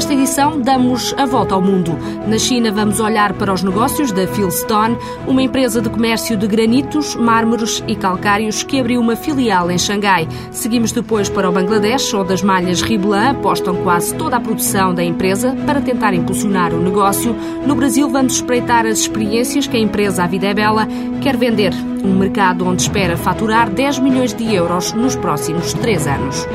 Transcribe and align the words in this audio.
Nesta 0.00 0.14
edição, 0.14 0.58
damos 0.58 1.14
a 1.18 1.26
volta 1.26 1.54
ao 1.54 1.60
mundo. 1.60 1.94
Na 2.26 2.38
China, 2.38 2.72
vamos 2.72 3.00
olhar 3.00 3.34
para 3.34 3.52
os 3.52 3.62
negócios 3.62 4.10
da 4.10 4.26
Philstone, 4.26 4.96
uma 5.26 5.42
empresa 5.42 5.82
de 5.82 5.90
comércio 5.90 6.38
de 6.38 6.46
granitos, 6.46 7.14
mármores 7.16 7.84
e 7.86 7.94
calcários 7.94 8.62
que 8.62 8.80
abriu 8.80 8.98
uma 8.98 9.14
filial 9.14 9.70
em 9.70 9.76
Xangai. 9.76 10.26
Seguimos 10.50 10.90
depois 10.90 11.28
para 11.28 11.50
o 11.50 11.52
Bangladesh, 11.52 12.14
onde 12.14 12.32
as 12.32 12.40
malhas 12.42 12.80
Riblan 12.80 13.32
apostam 13.32 13.76
quase 13.82 14.14
toda 14.14 14.38
a 14.38 14.40
produção 14.40 14.94
da 14.94 15.04
empresa 15.04 15.54
para 15.66 15.82
tentar 15.82 16.14
impulsionar 16.14 16.72
o 16.72 16.82
negócio. 16.82 17.36
No 17.66 17.74
Brasil, 17.74 18.08
vamos 18.08 18.36
espreitar 18.36 18.86
as 18.86 19.00
experiências 19.00 19.66
que 19.66 19.76
a 19.76 19.80
empresa 19.80 20.24
A 20.24 20.26
Vida 20.26 20.46
é 20.46 20.54
Bela 20.54 20.88
quer 21.20 21.36
vender. 21.36 21.74
Um 22.02 22.16
mercado 22.16 22.66
onde 22.66 22.80
espera 22.80 23.18
faturar 23.18 23.68
10 23.68 23.98
milhões 23.98 24.32
de 24.32 24.54
euros 24.54 24.94
nos 24.94 25.14
próximos 25.14 25.74
três 25.74 26.06
anos. 26.06 26.46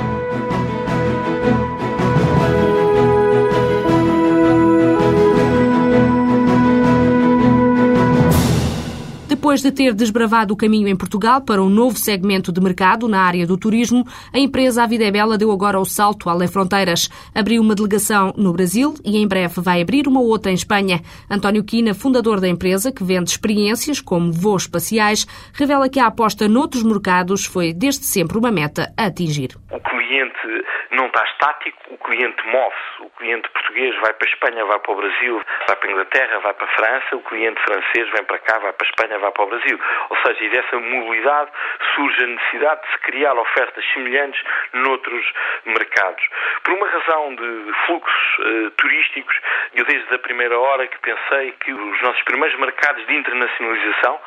Depois 9.55 9.71
de 9.71 9.71
ter 9.71 9.93
desbravado 9.93 10.53
o 10.53 10.57
caminho 10.57 10.85
em 10.85 10.97
Portugal 10.97 11.39
para 11.39 11.63
um 11.63 11.69
novo 11.69 11.97
segmento 11.97 12.51
de 12.51 12.59
mercado 12.59 13.07
na 13.07 13.21
área 13.21 13.47
do 13.47 13.57
turismo, 13.57 14.05
a 14.33 14.37
empresa 14.37 14.83
A 14.83 14.85
Vida 14.85 15.05
é 15.05 15.11
Bela 15.11 15.37
deu 15.37 15.49
agora 15.49 15.79
o 15.79 15.85
salto 15.85 16.29
além 16.29 16.49
fronteiras. 16.49 17.09
Abriu 17.33 17.61
uma 17.61 17.73
delegação 17.73 18.33
no 18.35 18.51
Brasil 18.51 18.95
e 19.05 19.15
em 19.15 19.25
breve 19.25 19.61
vai 19.61 19.81
abrir 19.81 20.09
uma 20.09 20.19
outra 20.19 20.51
em 20.51 20.55
Espanha. 20.55 20.99
António 21.29 21.63
Quina, 21.63 21.93
fundador 21.93 22.41
da 22.41 22.49
empresa, 22.49 22.91
que 22.91 23.01
vende 23.01 23.29
experiências 23.29 24.01
como 24.01 24.29
voos 24.29 24.63
espaciais, 24.63 25.25
revela 25.53 25.87
que 25.87 26.01
a 26.01 26.07
aposta 26.07 26.49
noutros 26.49 26.83
mercados 26.83 27.45
foi 27.45 27.71
desde 27.71 28.03
sempre 28.03 28.37
uma 28.37 28.51
meta 28.51 28.91
a 28.97 29.05
atingir. 29.05 29.55
O 29.71 29.79
cliente 29.79 30.65
não 30.95 31.07
está 31.07 31.23
estático, 31.25 31.93
o 31.93 31.97
cliente 31.97 32.47
move-se. 32.47 33.01
O 33.01 33.09
cliente 33.11 33.49
português 33.49 33.95
vai 34.01 34.13
para 34.13 34.27
a 34.27 34.31
Espanha, 34.31 34.65
vai 34.65 34.79
para 34.79 34.91
o 34.91 34.95
Brasil, 34.95 35.41
vai 35.67 35.75
para 35.75 35.89
a 35.89 35.91
Inglaterra, 35.91 36.39
vai 36.39 36.53
para 36.53 36.65
a 36.65 36.75
França, 36.75 37.15
o 37.15 37.21
cliente 37.23 37.61
francês 37.61 38.09
vem 38.11 38.23
para 38.23 38.39
cá, 38.39 38.59
vai 38.59 38.73
para 38.73 38.87
a 38.87 38.89
Espanha, 38.89 39.19
vai 39.19 39.31
para 39.31 39.43
o 39.43 39.47
Brasil. 39.47 39.79
Ou 40.09 40.17
seja, 40.17 40.43
e 40.43 40.49
dessa 40.49 40.79
mobilidade 40.79 41.51
surge 41.95 42.23
a 42.23 42.27
necessidade 42.27 42.81
de 42.81 42.91
se 42.91 42.99
criar 42.99 43.35
ofertas 43.35 43.85
semelhantes 43.93 44.41
noutros 44.73 45.33
mercados. 45.65 46.25
Por 46.63 46.73
uma 46.73 46.87
razão 46.87 47.35
de 47.35 47.73
fluxos 47.85 48.39
uh, 48.39 48.71
turísticos, 48.71 49.35
eu 49.73 49.85
desde 49.85 50.13
a 50.13 50.19
primeira 50.19 50.57
hora 50.59 50.87
que 50.87 50.97
pensei 50.99 51.51
que 51.63 51.73
os 51.73 52.01
nossos 52.01 52.21
primeiros 52.23 52.57
mercados 52.59 53.05
de 53.07 53.15
internacionalização, 53.15 54.19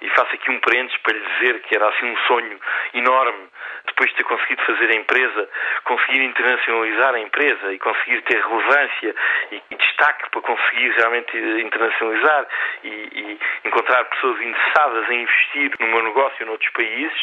e 0.00 0.08
faço 0.10 0.34
aqui 0.34 0.50
um 0.50 0.60
parênteses 0.60 0.96
para 1.02 1.16
lhe 1.16 1.24
dizer 1.24 1.60
que 1.62 1.76
era 1.76 1.88
assim 1.88 2.06
um 2.06 2.16
sonho 2.26 2.58
enorme 2.94 3.48
depois 3.86 4.10
de 4.10 4.16
ter 4.16 4.24
conseguido 4.24 4.62
fazer 4.62 4.90
a 4.90 4.94
empresa, 4.94 5.48
conseguir 5.84 6.22
internacionalizar 6.22 7.14
a 7.14 7.20
empresa 7.20 7.72
e 7.72 7.78
conseguir 7.78 8.22
ter 8.22 8.40
relevância 8.40 9.14
e, 9.50 9.62
e 9.70 9.76
destaque 9.76 10.30
para 10.30 10.40
conseguir 10.42 10.90
realmente 10.90 11.36
internacionalizar 11.36 12.46
e, 12.84 12.88
e, 12.88 13.38
encontrar 13.64 14.04
pessoas 14.04 14.40
interessadas 14.40 15.10
em 15.10 15.22
investir 15.22 15.72
no 15.80 15.86
meu 15.88 16.02
negócio 16.02 16.46
noutros 16.46 16.70
países, 16.72 17.18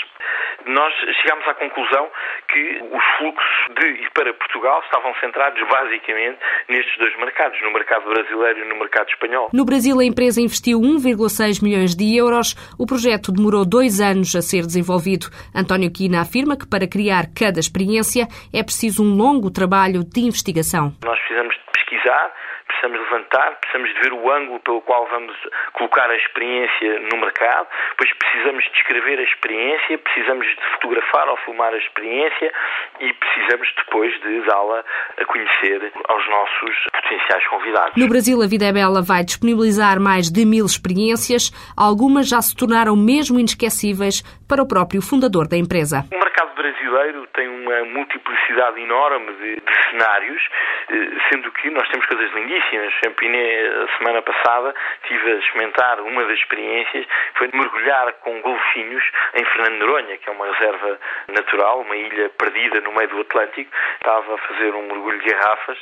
nós 0.66 0.94
chegámos 1.22 1.48
à 1.48 1.54
conclusão 1.54 2.10
que 2.50 2.80
os 2.92 3.04
fluxos 3.18 3.76
de 3.80 3.86
e 3.86 4.10
para 4.12 4.34
Portugal 4.34 4.82
estavam 4.84 5.14
centrados 5.16 5.62
basicamente 5.68 6.40
nestes 6.68 6.98
dois 6.98 7.16
mercados, 7.18 7.62
no 7.62 7.72
mercado 7.72 8.10
brasileiro 8.10 8.60
e 8.60 8.66
no 8.66 8.76
mercado 8.76 9.10
espanhol. 9.10 9.50
No 9.54 9.66
Brasil, 9.66 10.00
a 10.00 10.04
empresa 10.04 10.42
investiu 10.42 10.80
1,6 10.80 11.64
milhões 11.64 11.96
de 11.96 12.18
euros. 12.18 12.56
O 12.78 12.86
projeto 12.86 13.32
demorou 13.32 13.66
dois 13.66 14.00
anos 14.00 14.36
a 14.36 14.42
ser 14.42 14.66
desenvolvido. 14.66 15.28
António 15.54 15.92
Quina 15.92 16.22
afirma 16.22 16.58
que 16.58 16.68
para 16.68 16.88
criar 16.88 17.28
cada 17.36 17.60
experiência 17.60 18.28
é 18.54 18.64
preciso 18.64 19.04
um 19.04 19.16
longo 19.16 19.50
trabalho 19.52 20.04
de 20.04 20.22
investigação. 20.22 20.94
Nós 21.04 21.20
precisamos 21.20 21.56
pesquisar, 21.74 22.32
precisamos 22.68 23.00
levantar, 23.00 23.58
precisamos 23.60 23.94
de 23.94 24.00
ver 24.02 24.14
o 24.14 24.32
ângulo 24.32 24.60
pelo 24.60 24.82
qual 24.82 25.08
vamos 25.08 25.36
colocar 25.74 26.10
a 26.10 26.16
experiência 26.16 27.00
no 27.12 27.18
mercado, 27.18 27.68
depois 27.92 28.12
precisamos 28.14 28.64
descrever 28.74 29.20
a 29.20 29.24
experiência, 29.24 29.98
precisamos 29.98 30.46
de 30.48 30.62
fotografar 30.74 31.28
ou 31.30 31.38
filmar 31.38 31.74
a 31.74 31.78
experiência 31.78 32.52
e 33.00 33.14
precisamos 33.14 33.68
depois 33.78 34.14
de 34.22 34.42
dá-la 34.42 34.84
a 35.18 35.26
conhecer 35.26 35.92
aos 36.08 36.30
nossos 36.30 36.76
potenciais 36.92 37.48
convidados. 37.48 37.94
No 37.96 38.10
Brasil, 38.10 38.42
a 38.42 38.48
Vida 38.48 38.66
é 38.66 38.74
Bela 38.74 39.02
vai 39.02 39.24
disponibilizar 39.24 40.00
mais 40.00 40.32
de 40.32 40.46
mil 40.46 40.66
experiências, 40.66 41.52
algumas 41.78 42.28
já 42.28 42.42
se 42.42 42.56
tornaram 42.56 42.96
mesmo 42.96 43.40
inesquecíveis 43.40 44.22
para 44.50 44.62
o 44.62 44.68
próprio 44.68 45.02
fundador 45.02 45.48
da 45.48 45.58
empresa. 45.58 46.06
O 46.12 46.20
mercado 46.20 46.54
brasileiro 46.56 47.28
tem 47.34 47.48
uma 47.48 47.84
multiplicidade 47.86 48.82
enorme 48.82 49.34
de, 49.34 49.56
de 49.56 49.90
cenários, 49.90 50.42
eh, 50.90 51.10
sendo 51.30 51.52
que 51.52 51.70
nós 51.70 51.88
temos 51.90 52.06
coisas 52.06 52.32
lindíssimas. 52.34 52.55
Em 52.56 53.12
Piné, 53.12 53.68
a 53.68 53.98
semana 53.98 54.22
passada, 54.22 54.74
tive 55.08 55.30
a 55.30 55.36
experimentar 55.36 56.00
uma 56.00 56.24
das 56.24 56.40
experiências, 56.40 57.06
foi 57.34 57.50
mergulhar 57.54 58.14
com 58.22 58.40
golfinhos 58.40 59.04
em 59.34 59.44
Fernando 59.44 59.80
Noronha, 59.80 60.18
que 60.18 60.30
é 60.30 60.32
uma 60.32 60.46
reserva 60.54 60.98
natural, 61.34 61.82
uma 61.82 61.96
ilha 61.98 62.30
perdida 62.30 62.80
no 62.80 62.94
meio 62.94 63.10
do 63.10 63.22
Atlântico. 63.22 63.70
Estava 63.96 64.36
a 64.36 64.38
fazer 64.38 64.74
um 64.74 64.84
mergulho 64.84 65.20
de 65.20 65.30
garrafas 65.30 65.78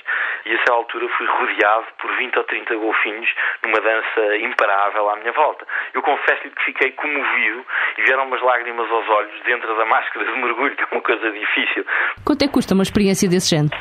e 0.45 0.51
a 0.51 0.55
essa 0.55 0.73
altura 0.73 1.07
fui 1.09 1.27
rodeado 1.27 1.85
por 1.99 2.11
20 2.17 2.37
ou 2.37 2.43
30 2.43 2.75
golfinhos 2.75 3.29
numa 3.63 3.79
dança 3.79 4.37
imparável 4.37 5.09
à 5.11 5.15
minha 5.17 5.31
volta. 5.31 5.67
Eu 5.93 6.01
confesso-lhe 6.01 6.49
que 6.49 6.63
fiquei 6.63 6.91
comovido 6.93 7.65
e 7.99 8.01
vieram 8.01 8.25
umas 8.25 8.41
lágrimas 8.41 8.89
aos 8.89 9.07
olhos 9.09 9.41
dentro 9.45 9.75
da 9.77 9.85
máscara 9.85 10.25
de 10.25 10.31
mergulho, 10.31 10.75
que 10.75 10.83
é 10.83 10.87
uma 10.91 11.01
coisa 11.01 11.31
difícil. 11.31 11.85
Quanto 12.25 12.43
é 12.43 12.47
que 12.47 12.53
custa 12.53 12.73
uma 12.73 12.83
experiência 12.83 13.29
desse 13.29 13.55
género? 13.55 13.77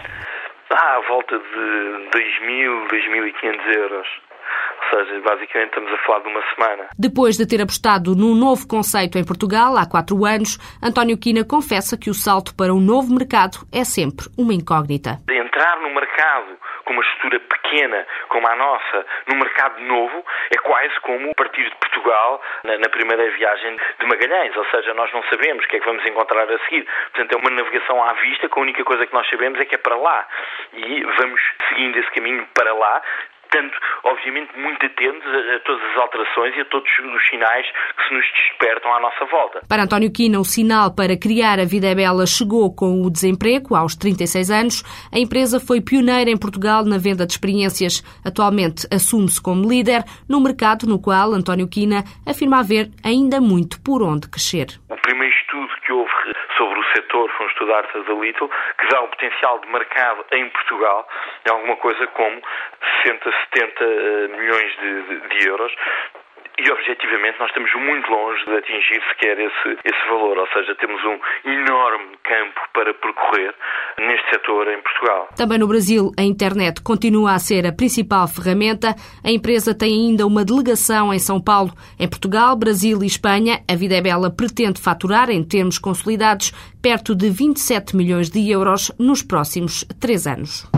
Ah, 0.73 0.97
à 0.97 1.09
volta 1.09 1.39
de 1.39 1.45
2.000, 2.11 2.89
2.500 2.89 3.77
euros. 3.77 4.07
Ou 4.93 4.99
seja, 4.99 5.21
basicamente 5.21 5.69
estamos 5.69 5.93
a 5.93 5.99
falar 6.07 6.21
de 6.21 6.29
uma 6.29 6.43
semana. 6.55 6.89
Depois 6.99 7.37
de 7.37 7.47
ter 7.47 7.61
apostado 7.61 8.17
num 8.17 8.35
novo 8.35 8.67
conceito 8.67 9.19
em 9.19 9.25
Portugal 9.25 9.77
há 9.77 9.87
quatro 9.87 10.25
anos, 10.25 10.59
António 10.83 11.19
Quina 11.19 11.45
confessa 11.45 11.97
que 11.97 12.11
o 12.11 12.15
salto 12.15 12.55
para 12.55 12.75
um 12.75 12.81
novo 12.81 13.15
mercado 13.15 13.59
é 13.73 13.85
sempre 13.85 14.27
uma 14.37 14.53
incógnita. 14.53 15.21
Entrar 15.63 15.79
no 15.79 15.91
mercado 15.91 16.59
com 16.85 16.93
uma 16.93 17.03
estrutura 17.03 17.39
pequena 17.39 18.05
como 18.29 18.49
a 18.49 18.57
nossa, 18.57 19.07
num 19.29 19.37
mercado 19.37 19.81
novo, 19.81 20.25
é 20.51 20.59
quase 20.59 20.99
como 21.01 21.33
partir 21.37 21.63
de 21.63 21.77
Portugal 21.77 22.43
na, 22.65 22.79
na, 22.79 22.89
primeira 22.89 23.31
viagem 23.31 23.77
de 24.01 24.07
Magalhães. 24.07 24.57
Ou 24.57 24.65
seja, 24.67 24.93
nós 24.95 25.13
não 25.13 25.23
sabemos 25.25 25.65
o 25.65 25.69
que 25.69 25.77
é 25.77 25.81
que 25.81 25.87
vamos 25.87 26.05
encontrar 26.05 26.51
a 26.51 26.59
seguir. 26.65 26.85
Portanto, 27.13 27.33
é 27.33 27.37
uma 27.37 27.51
navegação 27.51 28.03
à 28.03 28.13
vista, 28.15 28.49
que 28.49 28.59
a 28.59 28.63
única 28.63 28.83
coisa 28.83 29.07
que 29.07 29.15
nós 29.15 29.29
sabemos 29.31 29.61
é 29.61 29.65
que 29.65 29.77
é 29.77 29.79
para 29.79 29.97
lá. 29.97 30.27
E 30.73 31.03
vamos 31.05 31.41
seguindo 31.69 31.97
esse 31.99 32.11
caminho 32.11 32.47
para 32.55 32.75
lá, 32.75 33.01
estando, 33.53 33.73
obviamente, 34.05 34.59
muito 34.59 34.85
atentos 34.87 35.27
a, 35.27 35.57
a, 35.57 35.61
todas 35.61 35.83
as 35.83 35.97
alterações 35.99 36.57
e 36.57 36.61
a 36.61 36.65
todos 36.65 36.89
os 36.89 37.29
sinais 37.29 37.67
que 37.97 38.09
se 38.09 38.15
nos 38.15 38.25
despertam 38.33 38.95
à 38.95 39.01
nossa 39.01 39.25
volta. 39.27 39.61
Para 39.69 39.83
António 39.83 40.11
Quina, 40.11 40.41
o 40.41 40.45
sinal 40.45 40.95
para 40.95 41.17
criar 41.17 41.61
a 41.61 41.65
Vida 41.65 41.89
é 41.89 41.95
Bela 41.95 42.27
chegou 42.27 42.75
com 42.75 43.03
o 43.05 43.11
desemprego, 43.11 43.75
aos 43.75 43.95
36 43.95 44.51
anos. 44.51 44.83
A 45.13 45.19
empresa 45.19 45.61
foi 45.61 45.81
pioneira 45.81 46.31
em 46.31 46.39
Portugal 46.39 46.85
na 46.85 46.97
venda 46.97 47.27
de 47.27 47.33
experiências. 47.33 48.03
Atualmente 48.25 48.87
assume-se 48.93 49.41
como 49.43 49.69
líder 49.69 50.03
no 50.29 50.41
mercado 50.41 50.87
no 50.87 51.01
qual 51.01 51.33
António 51.33 51.69
Quina 51.69 52.05
afirma 52.27 52.61
haver 52.61 52.89
ainda 53.05 53.41
muito 53.41 53.81
por 53.83 54.03
onde 54.03 54.29
crescer. 54.29 54.67
O 54.89 54.97
primeiro 55.03 55.35
estudo 55.35 55.69
que 55.85 55.93
houve 55.93 56.11
sobre 56.57 56.79
o 56.79 56.82
setor 56.93 57.31
Arthur 57.75 58.03
da 58.05 58.15
Little, 58.15 58.49
que 58.79 58.87
dá 58.89 59.01
o 59.01 59.09
potencial 59.09 59.59
de 59.61 59.69
mercado 59.69 60.25
em 60.33 60.49
Portugal 60.51 61.09
em 61.47 61.51
alguma 61.51 61.77
coisa 61.77 62.07
como 62.09 62.43
60, 63.03 63.33
70 63.55 63.85
eh, 63.85 64.29
milhões 64.29 64.77
de, 64.77 65.03
de, 65.03 65.29
de 65.29 65.49
euros 65.49 65.73
e 66.59 66.71
objetivamente 66.71 67.39
nós 67.39 67.49
estamos 67.49 67.71
muito 67.75 68.11
longe 68.11 68.45
de 68.45 68.57
atingir 68.57 69.03
sequer 69.09 69.39
esse, 69.39 69.79
esse 69.85 70.09
valor, 70.09 70.39
ou 70.39 70.47
seja, 70.49 70.75
temos 70.77 71.03
um 71.05 71.19
enorme 71.49 72.17
campo 72.25 72.61
para 72.75 72.95
percorrer 72.95 73.55
neste 73.99 74.31
setor 74.31 74.69
em 74.69 74.81
Portugal. 74.81 75.29
Também 75.37 75.59
no 75.59 75.69
Brasil, 75.69 76.13
a 76.19 76.23
internet 76.23 76.83
continua 76.83 77.33
a 77.35 77.39
ser 77.39 77.67
a 77.67 77.73
principal 77.73 78.29
ferramenta. 78.29 78.95
A 79.25 79.31
empresa 79.31 79.77
tem 79.77 79.93
ainda 79.93 80.27
uma 80.27 80.45
delegação 80.45 81.13
em 81.13 81.19
São 81.19 81.41
Paulo. 81.41 81.73
Em 81.99 82.09
Portugal, 82.09 82.57
Brasil 82.57 83.03
e 83.03 83.07
Espanha, 83.07 83.61
a 83.71 83.75
Vida 83.75 83.97
é 83.97 84.03
Bela 84.03 84.31
pretende 84.31 84.81
faturar, 84.81 85.31
em 85.31 85.43
termos 85.43 85.79
consolidados, 85.79 86.53
perto 86.83 87.15
de 87.15 87.31
27 87.31 87.97
milhões 87.97 88.29
de 88.29 88.51
euros 88.51 88.93
nos 88.99 89.23
próximos 89.23 89.85
três 90.01 90.27
anos. 90.27 90.71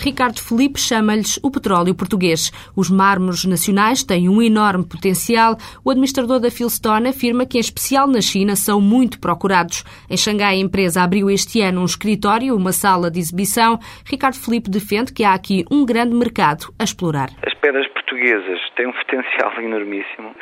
Ricardo 0.00 0.40
Felipe 0.40 0.80
chama-lhes 0.80 1.38
o 1.42 1.50
petróleo 1.50 1.94
português. 1.94 2.50
Os 2.74 2.90
mármores 2.90 3.44
nacionais 3.44 4.02
têm 4.02 4.30
um 4.30 4.40
enorme 4.40 4.88
potencial. 4.88 5.56
O 5.84 5.90
administrador 5.90 6.40
da 6.40 6.50
Philstone 6.50 7.10
afirma 7.10 7.44
que, 7.44 7.58
em 7.58 7.60
especial 7.60 8.06
na 8.06 8.22
China, 8.22 8.56
são 8.56 8.80
muito 8.80 9.20
procurados. 9.20 9.84
Em 10.08 10.16
Xangai, 10.16 10.54
a 10.54 10.58
empresa 10.58 11.02
abriu 11.02 11.28
este 11.28 11.60
ano 11.60 11.82
um 11.82 11.84
escritório, 11.84 12.56
uma 12.56 12.72
sala 12.72 13.10
de 13.10 13.18
exibição. 13.18 13.78
Ricardo 14.10 14.36
Felipe 14.36 14.70
defende 14.70 15.12
que 15.12 15.22
há 15.22 15.34
aqui 15.34 15.66
um 15.70 15.84
grande 15.84 16.14
mercado 16.14 16.72
a 16.78 16.84
explorar. 16.84 17.28
As 17.46 17.52
pedras 17.60 17.86
portuguesas 17.88 18.58
têm 18.76 18.86
um 18.86 18.92
potencial 19.04 19.52
enormíssimo. 19.60 20.34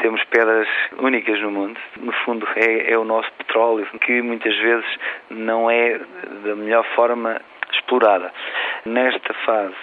Temos 0.00 0.22
pedras 0.30 0.68
únicas 1.00 1.40
no 1.42 1.50
mundo. 1.50 1.78
No 2.00 2.12
fundo, 2.24 2.46
é, 2.54 2.92
é 2.92 2.96
o 2.96 3.04
nosso 3.04 3.28
petróleo, 3.38 3.88
que 4.06 4.22
muitas 4.22 4.56
vezes 4.56 4.86
não 5.30 5.68
é 5.68 5.98
da 6.44 6.54
melhor 6.54 6.86
forma 6.94 7.40
explorada. 7.76 8.32
Nesta 8.86 9.34
fase 9.44 9.74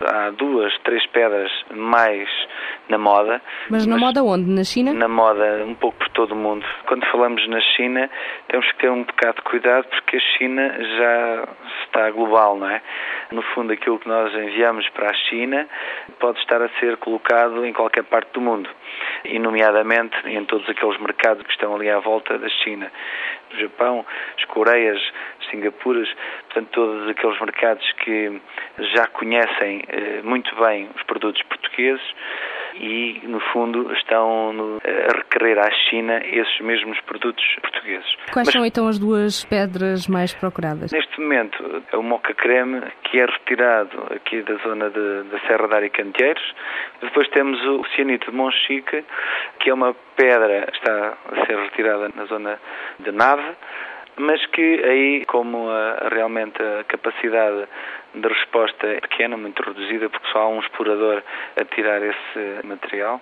há 0.00 0.30
duas, 0.30 0.76
três 0.80 1.04
pedras 1.06 1.50
mais 1.74 2.28
na 2.88 2.98
moda. 2.98 3.40
Mas 3.70 3.86
na 3.86 3.94
mas 3.94 4.02
moda 4.02 4.22
onde? 4.22 4.50
Na 4.50 4.64
China? 4.64 4.92
Na 4.92 5.08
moda, 5.08 5.64
um 5.64 5.74
pouco 5.74 5.98
por 5.98 6.08
todo 6.10 6.32
o 6.32 6.36
mundo. 6.36 6.64
Quando 6.86 7.06
falamos 7.06 7.46
na 7.48 7.60
China, 7.60 8.10
temos 8.48 8.66
que 8.72 8.78
ter 8.78 8.90
um 8.90 9.04
bocado 9.04 9.36
de 9.36 9.42
cuidado 9.42 9.86
porque 9.88 10.16
a 10.16 10.20
China 10.20 10.74
já 10.78 11.48
está 11.84 12.10
global, 12.10 12.56
não 12.58 12.68
é? 12.68 12.82
No 13.32 13.42
fundo, 13.42 13.72
aquilo 13.72 13.98
que 13.98 14.08
nós 14.08 14.32
enviamos 14.34 14.88
para 14.90 15.10
a 15.10 15.14
China 15.14 15.68
pode 16.20 16.38
estar 16.38 16.62
a 16.62 16.68
ser 16.80 16.96
colocado 16.98 17.64
em 17.64 17.72
qualquer 17.72 18.04
parte 18.04 18.32
do 18.32 18.40
mundo, 18.40 18.68
e 19.24 19.38
nomeadamente 19.38 20.16
em 20.26 20.44
todos 20.44 20.68
aqueles 20.68 20.98
mercados 21.00 21.44
que 21.44 21.52
estão 21.52 21.74
ali 21.74 21.90
à 21.90 21.98
volta 21.98 22.38
da 22.38 22.48
China. 22.48 22.90
O 23.52 23.56
Japão, 23.56 24.06
as 24.38 24.44
Coreias, 24.44 25.00
Singapuras, 25.50 26.08
portanto, 26.44 26.68
todos 26.70 27.08
aqueles 27.08 27.40
mercados 27.40 27.92
que 28.04 28.40
já 28.94 29.06
conhecem 29.08 29.82
eh, 29.88 30.20
muito 30.22 30.54
bem 30.56 30.88
os 30.94 31.02
produtos 31.04 31.42
portugueses 31.42 32.14
e, 32.80 33.20
no 33.24 33.40
fundo, 33.52 33.92
estão 33.92 34.52
no, 34.52 34.78
a 34.84 35.16
requerer 35.16 35.58
à 35.58 35.70
China 35.70 36.18
esses 36.24 36.60
mesmos 36.60 37.00
produtos 37.00 37.44
portugueses. 37.60 38.06
Quais 38.32 38.46
Mas, 38.48 38.52
são 38.52 38.64
então 38.64 38.88
as 38.88 38.98
duas 38.98 39.44
pedras 39.44 40.06
mais 40.06 40.34
procuradas? 40.34 40.92
Neste 40.92 41.20
momento 41.20 41.82
é 41.92 41.96
o 41.96 42.02
moca 42.02 42.34
creme, 42.34 42.82
que 43.04 43.18
é 43.18 43.26
retirado 43.26 44.06
aqui 44.14 44.42
da 44.42 44.54
zona 44.56 44.90
de, 44.90 45.22
da 45.30 45.38
Serra 45.46 45.68
da 45.68 45.88
Candeeiros. 45.88 46.54
Depois 47.00 47.28
temos 47.28 47.60
o 47.64 47.84
cianito 47.94 48.30
de 48.30 48.36
Monchique, 48.36 49.04
que 49.60 49.70
é 49.70 49.74
uma 49.74 49.94
pedra 50.16 50.66
que 50.66 50.76
está 50.76 51.14
a 51.32 51.46
ser 51.46 51.58
retirada 51.58 52.10
na 52.14 52.24
zona 52.26 52.58
de 53.00 53.12
Nave 53.12 53.56
mas 54.16 54.44
que 54.46 54.82
aí, 54.84 55.24
como 55.26 55.68
a, 55.70 56.08
realmente 56.10 56.62
a 56.62 56.84
capacidade 56.84 57.66
de 58.14 58.28
resposta 58.28 58.86
é 58.86 59.00
pequena, 59.00 59.36
muito 59.36 59.62
reduzida, 59.62 60.08
porque 60.08 60.26
só 60.32 60.38
há 60.40 60.48
um 60.48 60.60
explorador 60.60 61.22
a 61.60 61.64
tirar 61.64 62.02
esse 62.02 62.66
material, 62.66 63.20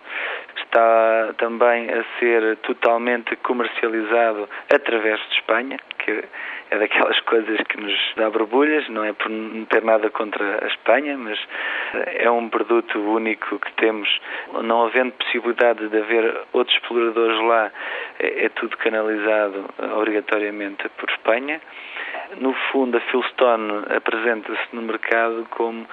está 0.57 1.35
também 1.37 1.91
a 1.91 2.05
ser 2.19 2.57
totalmente 2.59 3.35
comercializado 3.37 4.49
através 4.73 5.21
de 5.29 5.35
Espanha, 5.37 5.79
que 6.05 6.25
é 6.71 6.79
daquelas 6.79 7.19
coisas 7.25 7.59
que 7.69 7.81
nos 7.81 7.95
dá 8.17 8.31
borbulhas, 8.31 8.89
não 8.89 9.05
é 9.05 9.13
por 9.13 9.31
não 9.31 9.65
ter 9.65 9.83
nada 9.83 10.11
contra 10.11 10.65
a 10.65 10.69
Espanha, 10.69 11.17
mas 11.17 11.39
é 12.07 12.31
um 12.31 12.49
produto 12.49 12.99
único 12.99 13.59
que 13.59 13.73
temos, 13.75 14.09
não 14.63 14.85
havendo 14.85 15.13
possibilidade 15.13 15.89
de 15.89 15.99
haver 15.99 16.43
outros 16.53 16.77
exploradores 16.77 17.41
lá, 17.43 17.73
é, 18.19 18.45
é 18.47 18.49
tudo 18.51 18.77
canalizado 18.77 19.65
obrigatoriamente 19.97 20.89
por 20.91 21.09
Espanha. 21.11 21.61
No 22.39 22.53
fundo, 22.71 22.97
a 22.97 23.01
Philstone 23.01 23.85
apresenta-se 23.95 24.75
no 24.75 24.83
mercado 24.83 25.47
como 25.51 25.87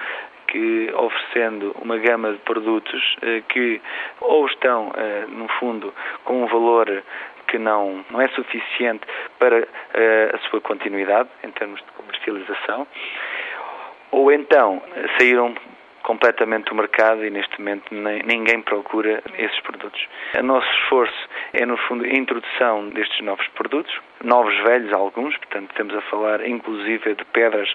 que 0.48 0.92
oferecendo 0.94 1.74
uma 1.80 1.96
gama 1.96 2.32
de 2.32 2.38
produtos 2.40 3.16
eh, 3.22 3.42
que 3.48 3.80
ou 4.20 4.46
estão, 4.46 4.92
eh, 4.94 5.24
no 5.28 5.48
fundo, 5.58 5.94
com 6.24 6.44
um 6.44 6.46
valor 6.46 7.02
que 7.52 7.58
não, 7.58 8.02
não 8.10 8.18
é 8.18 8.28
suficiente 8.28 9.06
para 9.38 9.68
eh, 9.92 10.30
a 10.34 10.38
sua 10.48 10.58
continuidade 10.62 11.28
em 11.44 11.50
termos 11.50 11.78
de 11.80 11.92
comercialização, 11.92 12.86
ou 14.10 14.32
então 14.32 14.82
saíram 15.18 15.54
completamente 16.02 16.70
do 16.70 16.74
mercado 16.74 17.24
e 17.24 17.30
neste 17.30 17.60
momento 17.60 17.94
ninguém 17.94 18.62
procura 18.62 19.22
esses 19.36 19.60
produtos. 19.60 20.00
O 20.34 20.42
nosso 20.42 20.66
esforço 20.80 21.28
é, 21.52 21.66
no 21.66 21.76
fundo, 21.76 22.04
a 22.04 22.08
introdução 22.08 22.88
destes 22.88 23.20
novos 23.20 23.46
produtos, 23.48 23.94
novos 24.22 24.54
velhos 24.62 24.92
alguns, 24.92 25.36
portanto, 25.36 25.70
estamos 25.70 25.94
a 25.94 26.00
falar 26.02 26.46
inclusive 26.46 27.14
de 27.14 27.24
pedras 27.26 27.68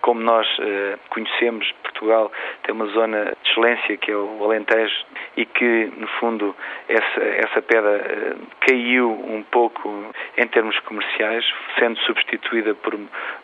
como 0.00 0.20
nós 0.20 0.46
eh, 0.60 0.96
conhecemos, 1.10 1.70
Portugal 1.82 2.30
tem 2.62 2.74
uma 2.74 2.86
zona 2.86 3.24
de 3.24 3.50
excelência 3.50 3.96
que 3.96 4.10
é 4.10 4.16
o 4.16 4.44
Alentejo 4.44 4.94
e 5.36 5.44
que, 5.44 5.92
no 5.96 6.06
fundo, 6.20 6.54
essa, 6.88 7.20
essa 7.20 7.62
pedra 7.62 7.96
eh, 7.96 8.36
caiu 8.60 9.10
um 9.10 9.42
pouco 9.42 10.12
em 10.36 10.46
termos 10.46 10.78
comerciais, 10.80 11.44
sendo 11.78 11.98
substituída 12.00 12.74
por 12.74 12.98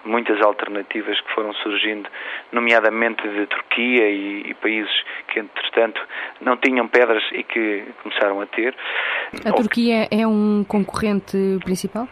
muitas 0.04 0.40
alternativas 0.42 1.20
que 1.20 1.32
foram 1.34 1.52
surgindo, 1.54 2.08
nomeadamente 2.52 3.26
de 3.28 3.46
Turquia 3.46 4.08
e, 4.08 4.50
e 4.50 4.54
países 4.54 4.92
que, 5.28 5.40
entretanto, 5.40 6.00
não 6.40 6.56
tinham 6.56 6.86
pedras 6.88 7.24
e 7.32 7.42
que 7.42 7.84
começaram 8.02 8.40
a 8.40 8.46
ter. 8.46 8.74
A 9.44 9.52
Turquia 9.52 10.08
é 10.10 10.26
um 10.26 10.64
concorrente 10.66 11.36
principal? 11.64 12.08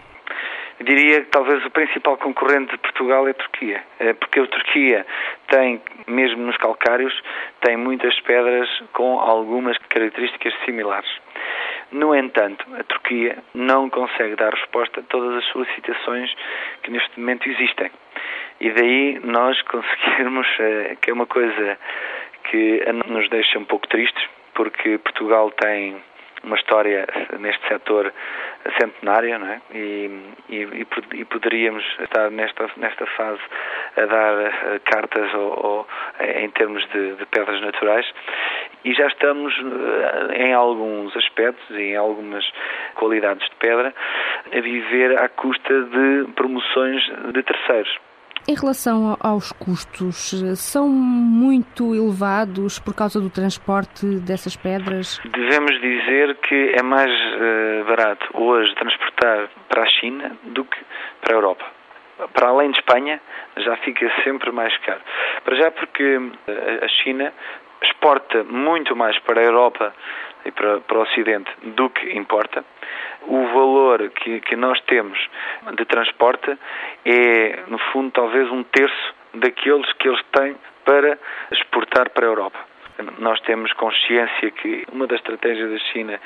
Diria 0.82 1.22
que 1.22 1.30
talvez 1.30 1.64
o 1.64 1.70
principal 1.70 2.16
concorrente 2.16 2.72
de 2.72 2.78
Portugal 2.78 3.26
é 3.26 3.30
a 3.30 3.34
Turquia, 3.34 3.82
é 3.98 4.12
porque 4.12 4.40
a 4.40 4.46
Turquia 4.46 5.06
tem, 5.48 5.82
mesmo 6.06 6.42
nos 6.42 6.56
calcários, 6.56 7.12
tem 7.60 7.76
muitas 7.76 8.18
pedras 8.20 8.68
com 8.92 9.18
algumas 9.18 9.76
características 9.88 10.54
similares. 10.64 11.10
No 11.90 12.14
entanto, 12.14 12.64
a 12.78 12.82
Turquia 12.84 13.38
não 13.54 13.90
consegue 13.90 14.34
dar 14.36 14.54
resposta 14.54 15.00
a 15.00 15.02
todas 15.02 15.36
as 15.36 15.44
solicitações 15.52 16.34
que 16.82 16.90
neste 16.90 17.20
momento 17.20 17.48
existem. 17.48 17.90
E 18.60 18.70
daí 18.70 19.20
nós 19.22 19.60
conseguirmos, 19.68 20.46
eh, 20.58 20.96
que 21.02 21.10
é 21.10 21.12
uma 21.12 21.26
coisa 21.26 21.78
que 22.44 22.82
nos 23.06 23.28
deixa 23.28 23.58
um 23.58 23.64
pouco 23.64 23.86
tristes, 23.88 24.24
porque 24.54 24.98
Portugal 24.98 25.50
tem 25.50 26.02
uma 26.44 26.56
história 26.56 27.06
neste 27.38 27.66
setor 27.68 28.12
centenária, 28.80 29.38
não 29.38 29.48
é? 29.48 29.60
E, 29.74 30.10
e, 30.48 30.86
e, 31.14 31.24
poderíamos 31.24 31.84
estar 32.00 32.30
nesta, 32.30 32.68
nesta 32.76 33.06
fase 33.06 33.40
a 33.96 34.06
dar 34.06 34.34
uh, 34.34 34.80
cartas 34.84 35.34
ou, 35.34 35.66
ou, 35.66 35.88
em 36.20 36.50
termos 36.50 36.86
de, 36.90 37.14
de, 37.16 37.26
pedras 37.26 37.60
naturais 37.60 38.06
e 38.84 38.92
já 38.94 39.06
estamos 39.06 39.56
uh, 39.58 40.32
em 40.34 40.52
alguns 40.52 41.16
aspectos 41.16 41.70
e 41.70 41.92
em 41.92 41.96
algumas 41.96 42.44
qualidades 42.94 43.48
de 43.48 43.56
pedra 43.56 43.94
a 44.52 44.60
viver 44.60 45.18
à 45.18 45.28
custa 45.28 45.82
de 45.82 46.32
promoções 46.34 47.02
de 47.32 47.42
terceiros. 47.42 48.11
Em 48.48 48.56
relação 48.56 49.16
aos 49.20 49.52
custos, 49.52 50.32
são 50.56 50.88
muito 50.88 51.94
elevados 51.94 52.80
por 52.80 52.92
causa 52.92 53.20
do 53.20 53.30
transporte 53.30 54.04
dessas 54.18 54.56
pedras? 54.56 55.20
Devemos 55.24 55.80
dizer 55.80 56.34
que 56.38 56.74
é 56.76 56.82
mais 56.82 57.08
uh, 57.10 57.84
barato 57.84 58.26
hoje 58.34 58.74
transportar 58.74 59.48
para 59.68 59.82
a 59.82 59.86
China 59.86 60.36
do 60.42 60.64
que 60.64 60.78
para 61.20 61.34
a 61.34 61.36
Europa. 61.36 61.64
Para 62.34 62.48
além 62.48 62.72
de 62.72 62.78
Espanha, 62.78 63.20
já 63.58 63.76
fica 63.76 64.10
sempre 64.24 64.50
mais 64.50 64.76
caro. 64.78 65.00
Para 65.44 65.56
já 65.56 65.70
porque 65.70 66.20
eh, 66.48 66.80
a 66.82 66.88
China 66.88 67.32
exporta 67.82 68.44
muito 68.44 68.94
mais 68.94 69.18
para 69.20 69.40
a 69.40 69.44
Europa 69.44 69.94
e 70.44 70.50
para, 70.50 70.80
para 70.80 70.98
o 70.98 71.02
Ocidente 71.02 71.50
do 71.62 71.90
que 71.90 72.16
importa. 72.16 72.64
O 73.22 73.46
valor 73.46 74.10
que, 74.10 74.40
que 74.40 74.56
nós 74.56 74.80
temos 74.82 75.18
de 75.76 75.84
transporte 75.84 76.58
é, 77.04 77.60
no 77.68 77.78
fundo, 77.78 78.10
talvez 78.10 78.50
um 78.50 78.62
terço 78.64 79.14
daqueles 79.34 79.90
que 79.94 80.08
eles 80.08 80.22
têm 80.32 80.56
para 80.84 81.18
exportar 81.52 82.10
para 82.10 82.26
a 82.26 82.28
Europa. 82.28 82.58
Nós 83.18 83.40
temos 83.40 83.72
consciência 83.72 84.50
que 84.50 84.84
uma 84.92 85.06
das 85.06 85.18
estratégias 85.18 85.70
da 85.70 85.78
China 85.92 86.20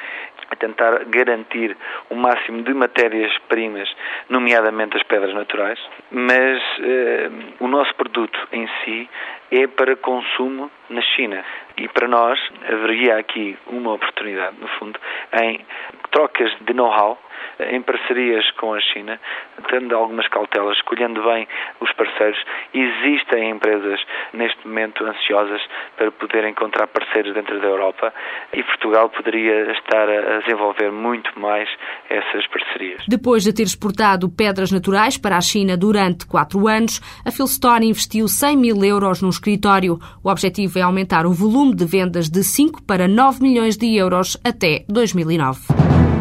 é 0.51 0.57
tentar 0.57 1.05
garantir 1.07 1.77
o 2.11 2.15
máximo 2.15 2.63
de 2.63 2.73
matérias-primas, 2.75 3.89
nomeadamente 4.29 4.97
as 4.97 5.03
pedras 5.05 5.35
naturais, 5.35 5.79
mas 6.11 6.63
eh, 6.81 7.31
o 7.61 7.69
nosso 7.69 7.95
produto 7.95 8.39
em 8.53 8.69
si 8.85 9.09
é 9.51 9.67
para 9.67 9.97
consumo 9.97 10.71
na 10.89 11.01
China. 11.01 11.45
E 11.77 11.89
para 11.89 12.09
nós 12.09 12.39
haveria 12.69 13.19
aqui 13.19 13.57
uma 13.67 13.93
oportunidade, 13.93 14.57
no 14.59 14.69
fundo, 14.79 14.99
em 15.43 15.65
trocas 16.11 16.51
de 16.63 16.73
know-how 16.73 17.19
em 17.59 17.81
parcerias 17.83 18.45
com 18.53 18.75
a 18.75 18.81
China, 18.81 19.19
tendo 19.71 19.95
algumas 19.95 20.29
cautelas, 20.29 20.77
escolhendo 20.77 21.23
bem 21.23 21.49
os 21.81 21.91
parceiros. 21.93 22.39
Existem 22.75 23.51
empresas 23.51 24.01
neste 24.33 24.67
momento 24.67 25.05
ansiosas 25.05 25.61
para 25.97 26.11
poder 26.13 26.45
encontrar 26.47 26.87
parceiros 26.87 27.35
dentro 27.35 27.59
da 27.61 27.67
Europa 27.67 28.13
e 28.53 28.63
Portugal 28.63 29.09
poderia 29.09 29.73
estar 29.73 30.09
a 30.09 30.41
desenvolver 30.41 30.93
muito 30.93 31.39
mais 31.39 31.69
essas 32.11 32.47
parcerias. 32.49 33.03
Depois 33.09 33.43
de 33.43 33.55
ter 33.55 33.63
exportado 33.63 34.29
pedras 34.29 34.71
naturais 34.71 35.17
para 35.17 35.37
a 35.37 35.41
China 35.41 35.77
durante 35.77 36.27
quatro 36.27 36.69
anos, 36.69 37.01
a 37.27 37.31
Philstone 37.31 37.89
investiu 37.89 38.29
100 38.29 38.57
mil 38.57 38.85
euros 38.85 39.23
no 39.23 39.29
escritório. 39.37 39.99
O 40.23 40.29
objetivo 40.31 40.79
é 40.79 40.83
aumentar 40.83 41.27
o 41.27 41.33
volume 41.33 41.75
de 41.75 41.85
vendas 41.85 42.29
de 42.29 42.43
5 42.43 42.83
para 42.83 43.07
9 43.07 43.43
milhões 43.43 43.77
de 43.77 43.95
euros 43.95 44.37
até 44.43 44.85
2009. 44.89 46.16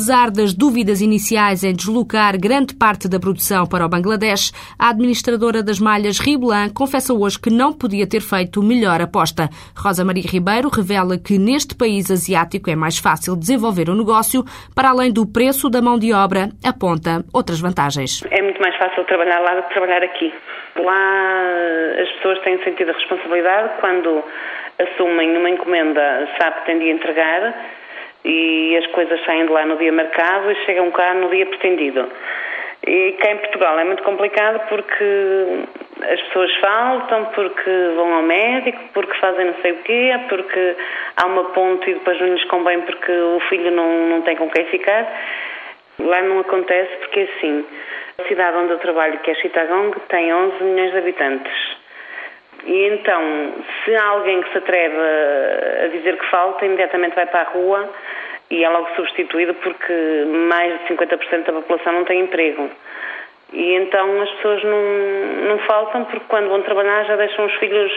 Apesar 0.00 0.30
das 0.30 0.54
dúvidas 0.54 1.02
iniciais 1.02 1.62
em 1.62 1.74
deslocar 1.74 2.32
grande 2.40 2.72
parte 2.74 3.06
da 3.06 3.20
produção 3.20 3.66
para 3.68 3.84
o 3.84 3.88
Bangladesh, 3.88 4.50
a 4.80 4.88
administradora 4.88 5.62
das 5.62 5.78
malhas 5.78 6.18
Riblan 6.18 6.72
confessa 6.72 7.12
hoje 7.12 7.38
que 7.38 7.50
não 7.52 7.70
podia 7.70 8.08
ter 8.08 8.22
feito 8.22 8.62
melhor 8.62 9.02
aposta. 9.02 9.50
Rosa 9.76 10.02
Maria 10.02 10.24
Ribeiro 10.24 10.70
revela 10.72 11.20
que 11.20 11.36
neste 11.36 11.76
país 11.76 12.10
asiático 12.10 12.70
é 12.70 12.74
mais 12.74 12.96
fácil 12.96 13.36
desenvolver 13.36 13.90
o 13.90 13.92
um 13.92 13.98
negócio, 13.98 14.40
para 14.74 14.88
além 14.88 15.12
do 15.12 15.30
preço 15.30 15.68
da 15.68 15.82
mão 15.82 15.98
de 15.98 16.14
obra, 16.14 16.48
aponta 16.64 17.20
outras 17.28 17.60
vantagens. 17.60 18.24
É 18.30 18.40
muito 18.40 18.58
mais 18.62 18.74
fácil 18.78 19.04
trabalhar 19.04 19.40
lá 19.40 19.60
do 19.60 19.68
que 19.68 19.74
trabalhar 19.74 20.02
aqui. 20.02 20.32
Lá 20.80 22.00
as 22.00 22.08
pessoas 22.16 22.40
têm 22.40 22.56
sentido 22.64 22.88
a 22.88 22.94
responsabilidade 22.94 23.68
quando 23.80 24.24
assumem 24.80 25.36
uma 25.36 25.50
encomenda, 25.50 26.26
sabe 26.40 26.60
que 26.60 26.64
tem 26.72 26.78
de 26.78 26.88
entregar 26.88 27.52
e 28.24 28.76
as 28.76 28.86
coisas 28.88 29.22
saem 29.24 29.46
de 29.46 29.52
lá 29.52 29.64
no 29.64 29.76
dia 29.76 29.92
marcado 29.92 30.50
e 30.50 30.54
chegam 30.66 30.90
cá 30.90 31.14
no 31.14 31.28
dia 31.30 31.46
pretendido. 31.46 32.06
E 32.86 33.12
cá 33.20 33.32
em 33.32 33.36
Portugal 33.38 33.78
é 33.78 33.84
muito 33.84 34.02
complicado 34.02 34.66
porque 34.68 35.04
as 36.02 36.20
pessoas 36.22 36.54
faltam, 36.56 37.26
porque 37.26 37.70
vão 37.94 38.14
ao 38.14 38.22
médico, 38.22 38.80
porque 38.94 39.18
fazem 39.18 39.46
não 39.46 39.54
sei 39.60 39.72
o 39.72 39.82
quê, 39.82 40.12
porque 40.28 40.76
há 41.16 41.26
uma 41.26 41.44
ponte 41.50 41.90
e 41.90 41.94
depois 41.94 42.18
não 42.20 42.28
lhes 42.28 42.44
convém 42.44 42.80
porque 42.82 43.12
o 43.12 43.40
filho 43.48 43.70
não, 43.70 44.08
não 44.08 44.22
tem 44.22 44.36
com 44.36 44.48
quem 44.48 44.64
ficar. 44.66 45.06
Lá 45.98 46.22
não 46.22 46.40
acontece 46.40 46.96
porque 47.00 47.20
assim, 47.20 47.66
a 48.18 48.28
cidade 48.28 48.56
onde 48.56 48.72
eu 48.72 48.78
trabalho, 48.78 49.18
que 49.18 49.30
é 49.30 49.34
Chittagong, 49.34 49.94
tem 50.08 50.32
11 50.32 50.64
milhões 50.64 50.92
de 50.92 50.98
habitantes. 50.98 51.79
E 52.64 52.88
então, 52.88 53.54
se 53.84 53.94
há 53.94 54.04
alguém 54.08 54.42
que 54.42 54.52
se 54.52 54.58
atreve 54.58 54.96
a 55.84 55.88
dizer 55.88 56.16
que 56.18 56.26
falta, 56.26 56.66
imediatamente 56.66 57.14
vai 57.14 57.26
para 57.26 57.40
a 57.40 57.44
rua 57.44 57.88
e 58.50 58.64
é 58.64 58.68
logo 58.68 58.88
substituído 58.96 59.54
porque 59.54 59.92
mais 60.48 60.78
de 60.80 60.94
50% 60.94 61.44
da 61.44 61.52
população 61.52 61.92
não 61.92 62.04
tem 62.04 62.20
emprego. 62.20 62.68
E 63.52 63.74
então 63.74 64.20
as 64.20 64.30
pessoas 64.32 64.62
não, 64.62 65.48
não 65.48 65.58
faltam 65.60 66.04
porque 66.04 66.24
quando 66.28 66.48
vão 66.48 66.62
trabalhar 66.62 67.04
já 67.04 67.16
deixam 67.16 67.46
os 67.46 67.54
filhos 67.54 67.92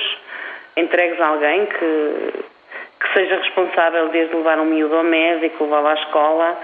entregues 0.77 1.19
a 1.19 1.27
alguém 1.27 1.65
que, 1.65 2.33
que 2.99 3.13
seja 3.13 3.35
responsável 3.35 4.09
desde 4.09 4.35
levar 4.35 4.59
um 4.59 4.65
miúdo 4.65 4.95
ao 4.95 5.03
médico, 5.03 5.65
levá-lo 5.65 5.87
à 5.87 5.93
escola 5.93 6.57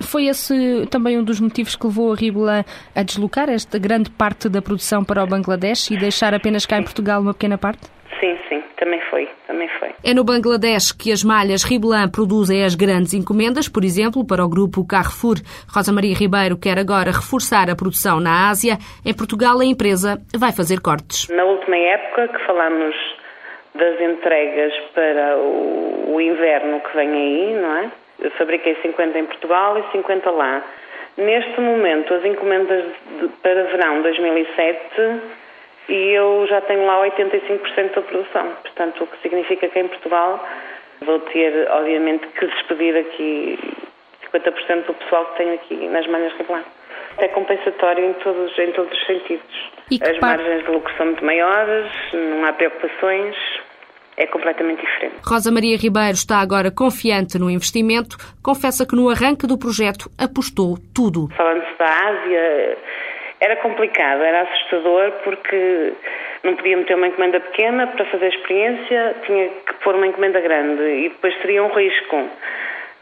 foi 0.00 0.26
esse 0.26 0.86
também 0.90 1.18
um 1.18 1.24
dos 1.24 1.40
motivos 1.40 1.76
que 1.76 1.86
levou 1.86 2.12
a 2.12 2.16
Ribla 2.16 2.64
a 2.94 3.02
deslocar 3.02 3.48
esta 3.48 3.78
grande 3.78 4.10
parte 4.10 4.48
da 4.48 4.62
produção 4.62 5.04
para 5.04 5.22
o 5.22 5.26
Bangladesh 5.26 5.90
e 5.90 5.96
deixar 5.96 6.34
apenas 6.34 6.66
cá 6.66 6.78
em 6.78 6.82
Portugal 6.82 7.20
uma 7.20 7.32
pequena 7.32 7.58
parte? 7.58 7.88
Sim, 8.20 8.36
sim, 8.48 8.62
também 8.76 9.00
foi, 9.10 9.28
também 9.46 9.68
foi. 9.78 9.90
É 10.04 10.12
no 10.12 10.24
Bangladesh 10.24 10.92
que 10.92 11.12
as 11.12 11.22
malhas 11.22 11.62
Riblan 11.62 12.08
produzem 12.08 12.64
as 12.64 12.74
grandes 12.74 13.14
encomendas, 13.14 13.68
por 13.68 13.84
exemplo, 13.84 14.26
para 14.26 14.44
o 14.44 14.48
grupo 14.48 14.86
Carrefour. 14.86 15.36
Rosa 15.72 15.92
Maria 15.92 16.14
Ribeiro 16.14 16.56
quer 16.56 16.78
agora 16.78 17.12
reforçar 17.12 17.70
a 17.70 17.76
produção 17.76 18.18
na 18.18 18.48
Ásia. 18.48 18.78
Em 19.04 19.14
Portugal, 19.14 19.60
a 19.60 19.64
empresa 19.64 20.20
vai 20.36 20.52
fazer 20.52 20.80
cortes. 20.80 21.28
Na 21.28 21.44
última 21.44 21.76
época 21.76 22.28
que 22.28 22.46
falamos 22.46 22.94
das 23.74 24.00
entregas 24.00 24.72
para 24.94 25.36
o, 25.38 26.14
o 26.14 26.20
inverno 26.20 26.80
que 26.80 26.96
vem 26.96 27.10
aí, 27.10 27.54
não 27.54 27.76
é? 27.76 27.92
Eu 28.20 28.30
fabriquei 28.32 28.76
50 28.82 29.18
em 29.18 29.26
Portugal 29.26 29.78
e 29.78 29.92
50 29.92 30.30
lá. 30.30 30.62
Neste 31.16 31.60
momento, 31.60 32.14
as 32.14 32.24
encomendas 32.24 32.84
de, 33.20 33.28
para 33.42 33.64
verão 33.64 34.02
2007 34.02 35.20
e 35.88 36.10
eu 36.12 36.46
já 36.48 36.60
tenho 36.60 36.86
lá 36.86 37.02
85% 37.02 37.94
da 37.94 38.02
produção. 38.02 38.52
Portanto, 38.62 39.04
o 39.04 39.06
que 39.06 39.22
significa 39.22 39.68
que 39.68 39.78
em 39.78 39.88
Portugal 39.88 40.46
vou 41.00 41.18
ter, 41.20 41.68
obviamente, 41.70 42.26
que 42.28 42.46
despedir 42.46 42.96
aqui 42.96 43.58
50% 44.32 44.84
do 44.86 44.94
pessoal 44.94 45.24
que 45.26 45.38
tenho 45.38 45.54
aqui 45.54 45.74
nas 45.88 46.06
malhas 46.06 46.32
regular. 46.34 46.64
É 47.18 47.28
compensatório 47.28 48.04
em 48.04 48.12
todos, 48.14 48.56
em 48.58 48.72
todos 48.72 48.92
os 48.92 49.06
sentidos. 49.06 49.70
As 50.02 50.18
margens 50.20 50.64
de 50.64 50.70
lucro 50.70 50.92
são 50.96 51.06
muito 51.06 51.24
maiores, 51.24 51.90
não 52.12 52.44
há 52.44 52.52
preocupações, 52.52 53.34
é 54.18 54.26
completamente 54.26 54.84
diferente. 54.84 55.14
Rosa 55.24 55.50
Maria 55.50 55.76
Ribeiro 55.76 56.14
está 56.14 56.40
agora 56.40 56.70
confiante 56.70 57.38
no 57.38 57.48
investimento, 57.48 58.18
confessa 58.42 58.84
que 58.84 58.96
no 58.96 59.08
arranque 59.08 59.46
do 59.46 59.56
projeto 59.56 60.10
apostou 60.18 60.76
tudo. 60.92 61.28
Falando-se 61.36 61.78
da 61.78 61.86
Ásia, 61.86 62.76
era 63.40 63.56
complicado, 63.56 64.22
era 64.22 64.42
assustador 64.42 65.12
porque 65.22 65.92
não 66.42 66.56
podia 66.56 66.76
meter 66.76 66.96
uma 66.96 67.06
encomenda 67.06 67.38
pequena 67.38 67.86
para 67.86 68.04
fazer 68.06 68.26
a 68.26 68.28
experiência, 68.28 69.14
tinha 69.24 69.48
que 69.48 69.74
pôr 69.84 69.94
uma 69.94 70.06
encomenda 70.06 70.40
grande 70.40 70.82
e 70.82 71.08
depois 71.08 71.34
seria 71.40 71.62
um 71.62 71.72
risco. 71.72 72.28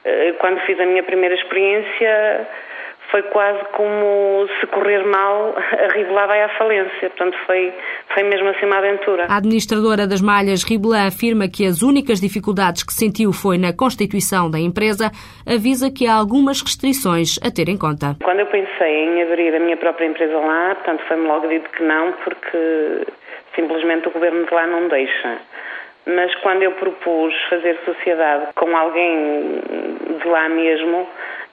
Eh, 0.04 0.34
quando 0.38 0.60
fiz 0.60 0.78
a 0.78 0.84
minha 0.84 1.02
primeira 1.02 1.34
experiência, 1.34 2.46
foi 3.10 3.22
quase 3.24 3.64
como 3.72 4.46
se 4.60 4.66
correr 4.66 5.04
mal, 5.04 5.54
a 5.56 5.92
Ribelan 5.94 6.26
vai 6.26 6.42
à 6.42 6.48
falência. 6.50 7.10
Portanto, 7.10 7.36
foi, 7.46 7.72
foi 8.12 8.22
mesmo 8.24 8.48
assim 8.48 8.66
uma 8.66 8.78
aventura. 8.78 9.26
A 9.28 9.36
administradora 9.36 10.06
das 10.06 10.20
malhas 10.20 10.64
Ribelan 10.64 11.06
afirma 11.06 11.48
que 11.48 11.66
as 11.66 11.82
únicas 11.82 12.20
dificuldades 12.20 12.82
que 12.82 12.92
sentiu 12.92 13.32
foi 13.32 13.58
na 13.58 13.72
constituição 13.72 14.50
da 14.50 14.58
empresa, 14.58 15.10
avisa 15.46 15.90
que 15.90 16.06
há 16.06 16.14
algumas 16.14 16.60
restrições 16.60 17.38
a 17.42 17.50
ter 17.50 17.68
em 17.68 17.78
conta. 17.78 18.16
Quando 18.22 18.40
eu 18.40 18.46
pensei 18.46 19.04
em 19.04 19.22
abrir 19.22 19.54
a 19.54 19.60
minha 19.60 19.76
própria 19.76 20.06
empresa 20.06 20.38
lá, 20.38 20.74
portanto, 20.74 21.02
foi-me 21.08 21.26
logo 21.26 21.48
dito 21.48 21.70
que 21.70 21.82
não, 21.82 22.12
porque 22.24 23.06
simplesmente 23.54 24.08
o 24.08 24.10
governo 24.10 24.44
de 24.44 24.54
lá 24.54 24.66
não 24.66 24.88
deixa 24.88 25.38
mas 26.06 26.32
quando 26.36 26.62
eu 26.62 26.70
propus 26.72 27.34
fazer 27.50 27.76
sociedade 27.84 28.52
com 28.54 28.76
alguém 28.76 29.60
de 30.20 30.28
lá 30.28 30.48
mesmo, 30.48 31.06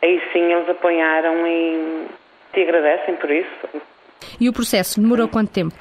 aí 0.03 0.21
sim 0.31 0.51
eles 0.51 0.69
apoiaram 0.69 1.47
e 1.47 2.07
te 2.53 2.61
agradecem 2.61 3.15
por 3.15 3.31
isso. 3.31 3.83
E 4.39 4.49
o 4.49 4.53
processo 4.53 5.01
demorou 5.01 5.27
quanto 5.27 5.51
tempo? 5.51 5.73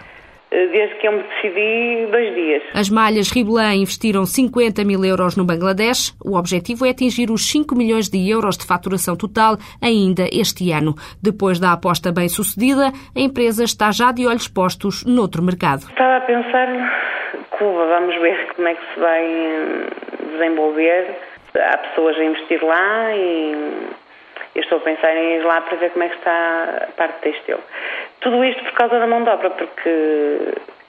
Eh, 0.52 0.66
desde 0.66 0.96
que 0.96 1.08
eu 1.08 1.12
me 1.12 1.22
decidi, 1.22 2.06
dois 2.10 2.34
dias. 2.34 2.62
As 2.74 2.90
malhas 2.90 3.30
Riblan 3.30 3.74
investiram 3.74 4.26
50 4.26 4.84
mil 4.84 5.02
euros 5.04 5.36
no 5.36 5.44
Bangladesh. 5.44 6.14
O 6.24 6.36
objetivo 6.36 6.84
é 6.86 6.90
atingir 6.90 7.30
os 7.30 7.50
5 7.50 7.74
milhões 7.74 8.08
de 8.08 8.30
euros 8.30 8.56
de 8.56 8.66
faturação 8.66 9.16
total 9.16 9.56
ainda 9.80 10.24
este 10.30 10.70
ano. 10.70 10.94
Depois 11.22 11.58
da 11.58 11.72
aposta 11.72 12.12
bem 12.12 12.28
sucedida, 12.28 12.92
a 13.16 13.20
empresa 13.20 13.64
está 13.64 13.90
já 13.90 14.12
de 14.12 14.26
olhos 14.26 14.46
postos 14.46 15.04
noutro 15.06 15.42
mercado. 15.42 15.88
Estava 15.88 16.18
a 16.18 16.20
pensar, 16.20 16.68
Cuba, 17.58 17.86
vamos 17.86 18.14
ver 18.20 18.52
como 18.54 18.68
é 18.68 18.74
que 18.74 18.94
se 18.94 19.00
vai 19.00 19.24
hum, 19.24 19.86
desenvolver. 20.32 21.18
Há 21.54 21.78
pessoas 21.78 22.16
a 22.16 22.24
investir 22.24 22.62
lá 22.62 23.14
e 23.14 23.56
eu 24.54 24.62
estou 24.62 24.78
a 24.78 24.80
pensar 24.82 25.16
em 25.16 25.36
ir 25.36 25.44
lá 25.44 25.60
para 25.62 25.78
ver 25.78 25.90
como 25.90 26.04
é 26.04 26.08
que 26.08 26.16
está 26.16 26.86
a 26.88 26.92
parte 26.92 27.20
textil. 27.22 27.58
Tudo 28.20 28.44
isto 28.44 28.62
por 28.64 28.72
causa 28.72 28.98
da 28.98 29.06
mão 29.06 29.22
de 29.22 29.30
obra, 29.30 29.50
porque 29.50 30.38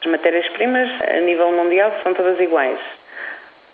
as 0.04 0.12
matérias-primas 0.12 0.90
a 1.02 1.20
nível 1.22 1.52
mundial 1.52 1.94
são 2.04 2.14
todas 2.14 2.40
iguais. 2.40 2.80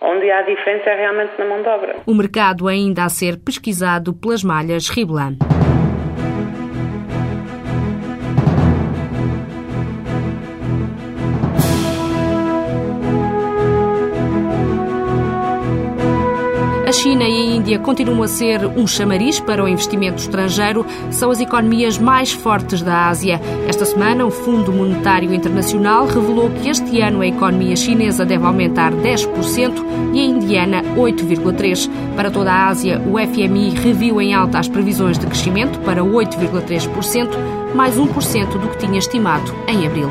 Onde 0.00 0.30
há 0.30 0.42
diferença 0.42 0.88
é 0.90 0.94
realmente 0.94 1.32
na 1.38 1.44
mão 1.44 1.60
de 1.60 1.68
obra. 1.68 1.96
O 2.06 2.14
mercado 2.14 2.68
ainda 2.68 3.04
a 3.04 3.08
ser 3.08 3.36
pesquisado 3.36 4.14
pelas 4.14 4.42
malhas 4.42 4.88
Riblan. 4.88 5.36
China 17.70 17.76
a 17.76 17.76
Índia 17.76 17.78
continuam 17.78 18.22
a 18.24 18.28
ser 18.28 18.66
um 18.66 18.84
chamariz 18.86 19.38
para 19.38 19.62
o 19.62 19.68
investimento 19.68 20.20
estrangeiro, 20.20 20.84
são 21.10 21.30
as 21.30 21.40
economias 21.40 21.98
mais 21.98 22.32
fortes 22.32 22.82
da 22.82 23.08
Ásia. 23.08 23.40
Esta 23.68 23.84
semana, 23.84 24.26
o 24.26 24.30
Fundo 24.30 24.72
Monetário 24.72 25.32
Internacional 25.32 26.06
revelou 26.06 26.50
que 26.50 26.68
este 26.68 27.00
ano 27.00 27.20
a 27.20 27.26
economia 27.26 27.76
chinesa 27.76 28.24
deve 28.24 28.44
aumentar 28.44 28.92
10% 28.92 29.84
e 30.12 30.20
a 30.20 30.24
indiana 30.24 30.82
8,3%. 30.96 31.88
Para 32.16 32.30
toda 32.30 32.52
a 32.52 32.66
Ásia, 32.66 33.00
o 33.06 33.18
FMI 33.18 33.70
reviu 33.70 34.20
em 34.20 34.34
alta 34.34 34.58
as 34.58 34.68
previsões 34.68 35.16
de 35.16 35.26
crescimento 35.26 35.78
para 35.80 36.02
8,3%, 36.02 37.28
mais 37.74 37.96
1% 37.96 38.58
do 38.58 38.68
que 38.68 38.78
tinha 38.78 38.98
estimado 38.98 39.54
em 39.68 39.86
abril. 39.86 40.10